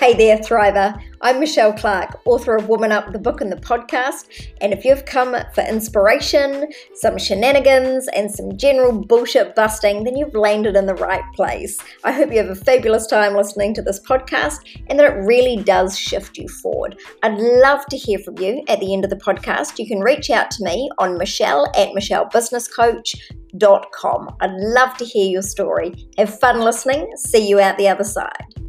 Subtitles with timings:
[0.00, 0.98] Hey there, Thriver.
[1.20, 4.48] I'm Michelle Clark, author of Woman Up, the book and the podcast.
[4.62, 10.34] And if you've come for inspiration, some shenanigans, and some general bullshit busting, then you've
[10.34, 11.78] landed in the right place.
[12.02, 15.62] I hope you have a fabulous time listening to this podcast and that it really
[15.62, 16.98] does shift you forward.
[17.22, 19.78] I'd love to hear from you at the end of the podcast.
[19.78, 24.36] You can reach out to me on Michelle at MichelleBusinessCoach.com.
[24.40, 26.08] I'd love to hear your story.
[26.16, 27.14] Have fun listening.
[27.18, 28.59] See you out the other side.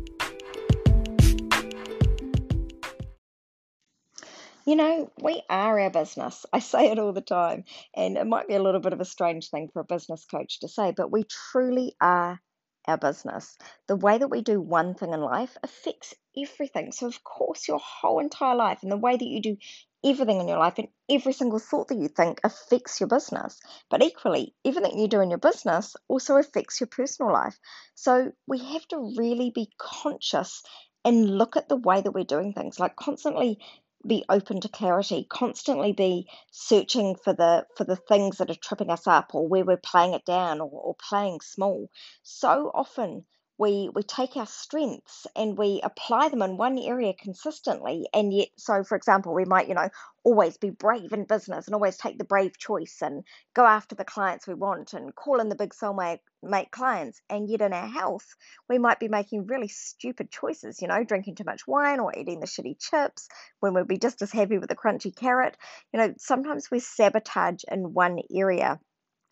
[4.66, 6.46] You know, we are our business.
[6.54, 7.64] I say it all the time,
[7.96, 10.60] and it might be a little bit of a strange thing for a business coach
[10.60, 12.40] to say, but we truly are
[12.88, 13.58] our business.
[13.88, 16.92] The way that we do one thing in life affects everything.
[16.92, 19.58] So, of course, your whole entire life and the way that you do
[20.04, 23.60] everything in your life and every single thought that you think affects your business.
[23.90, 27.60] But equally, everything you do in your business also affects your personal life.
[27.96, 30.62] So, we have to really be conscious
[31.04, 33.60] and look at the way that we're doing things, like constantly
[34.08, 38.90] be open to clarity, constantly be searching for the for the things that are tripping
[38.92, 41.90] us up or where we're playing it down or, or playing small.
[42.24, 43.26] So often
[43.62, 48.08] we we take our strengths and we apply them in one area consistently.
[48.12, 49.90] And yet so for example we might you know
[50.24, 53.24] always be brave in business and always take the brave choice and
[53.54, 57.22] go after the clients we want and call in the big soulmate mate clients.
[57.30, 58.36] And yet in our health
[58.68, 62.40] we might be making really stupid choices you know drinking too much wine or eating
[62.40, 65.56] the shitty chips when we'd be just as happy with the crunchy carrot.
[65.94, 68.80] You know sometimes we sabotage in one area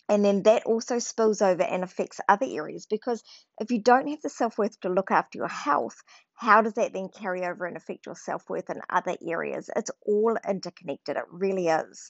[0.10, 3.24] and then that also spills over and affects other areas because
[3.62, 5.98] if you don't have the self worth to look after your health,
[6.36, 9.70] how does that then carry over and affect your self worth in other areas?
[9.76, 12.10] It's all interconnected, it really is.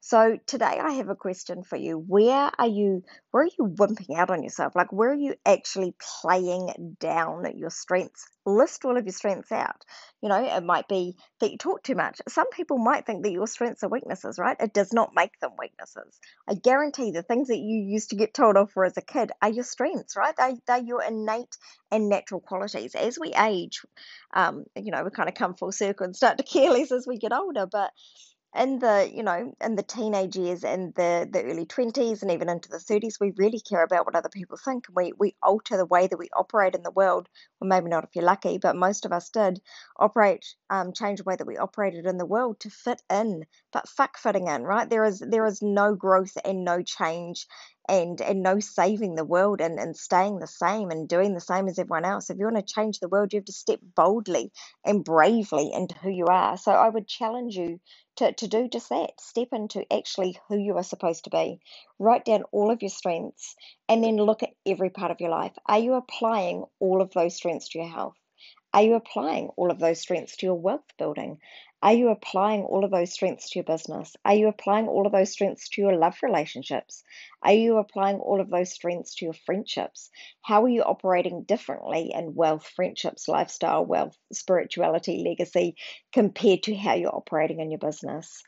[0.00, 1.98] So today I have a question for you.
[1.98, 4.76] Where are you where are you wimping out on yourself?
[4.76, 8.26] Like where are you actually playing down your strengths?
[8.46, 9.84] List all of your strengths out.
[10.22, 12.20] You know, it might be that you talk too much.
[12.28, 14.56] Some people might think that your strengths are weaknesses, right?
[14.60, 16.18] It does not make them weaknesses.
[16.48, 19.32] I guarantee the things that you used to get told off for as a kid
[19.42, 20.34] are your strengths, right?
[20.36, 21.56] They they're your innate
[21.90, 22.94] and natural qualities.
[22.94, 23.82] As we age,
[24.32, 27.06] um, you know, we kind of come full circle and start to care less as
[27.06, 27.90] we get older, but
[28.54, 32.48] in the you know in the teenage years and the the early 20s and even
[32.48, 35.76] into the 30s we really care about what other people think and we we alter
[35.76, 37.28] the way that we operate in the world.
[37.60, 39.60] Well maybe not if you're lucky but most of us did
[39.98, 43.88] operate um, change the way that we operated in the world to fit in but
[43.88, 44.88] fuck fitting in right?
[44.88, 47.46] There is there is no growth and no change
[47.88, 51.68] and and no saving the world and, and staying the same and doing the same
[51.68, 52.30] as everyone else.
[52.30, 54.52] If you want to change the world, you have to step boldly
[54.84, 56.56] and bravely into who you are.
[56.56, 57.80] So I would challenge you
[58.16, 59.20] to, to do just that.
[59.20, 61.60] Step into actually who you are supposed to be.
[61.98, 63.54] Write down all of your strengths
[63.88, 65.52] and then look at every part of your life.
[65.66, 68.16] Are you applying all of those strengths to your health?
[68.74, 71.40] Are you applying all of those strengths to your wealth building?
[71.80, 74.14] Are you applying all of those strengths to your business?
[74.24, 77.02] Are you applying all of those strengths to your love relationships?
[77.40, 80.10] Are you applying all of those strengths to your friendships?
[80.42, 85.76] How are you operating differently in wealth, friendships, lifestyle, wealth, spirituality, legacy
[86.12, 88.42] compared to how you're operating in your business?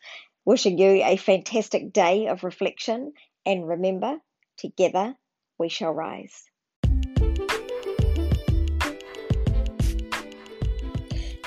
[0.44, 3.14] Wishing you a fantastic day of reflection
[3.47, 4.19] and remember,
[4.58, 5.14] together
[5.56, 6.44] we shall rise.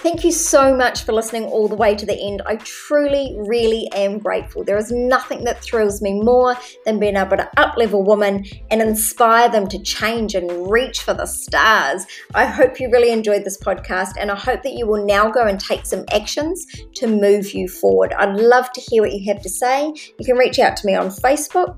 [0.04, 2.42] Thank you so much for listening all the way to the end.
[2.46, 4.66] I truly, really am grateful.
[4.66, 9.48] There is nothing that thrills me more than being able to uplevel women and inspire
[9.48, 12.06] them to change and reach for the stars.
[12.36, 15.44] I hope you really enjoyed this podcast and I hope that you will now go
[15.48, 16.66] and take some actions
[16.96, 18.12] to move you forward.
[18.12, 19.86] I'd love to hear what you have to say.
[20.20, 21.78] You can reach out to me on Facebook.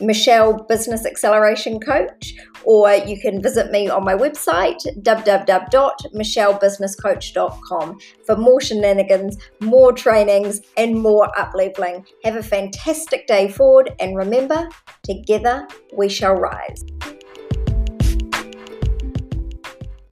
[0.00, 8.60] Michelle Business Acceleration Coach, or you can visit me on my website, www.michellebusinesscoach.com, for more
[8.60, 12.04] shenanigans, more trainings, and more upleveling.
[12.24, 14.68] Have a fantastic day forward, and remember,
[15.02, 15.66] together
[15.96, 16.84] we shall rise.